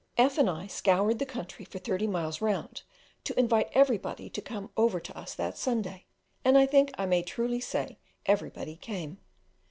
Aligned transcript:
F 0.17 0.39
and 0.39 0.49
I 0.49 0.65
scoured 0.65 1.19
the 1.19 1.27
country 1.27 1.63
for 1.63 1.77
thirty 1.77 2.07
miles 2.07 2.41
round 2.41 2.81
to 3.23 3.39
invite 3.39 3.69
everybody 3.73 4.31
to 4.31 4.41
come 4.41 4.71
over 4.75 4.99
to 4.99 5.15
us 5.15 5.35
that 5.35 5.59
Sunday; 5.59 6.05
and 6.43 6.57
I 6.57 6.65
think 6.65 6.91
I 6.97 7.05
may 7.05 7.21
truly 7.21 7.59
say 7.59 7.99
everybody 8.25 8.77
came. 8.77 9.19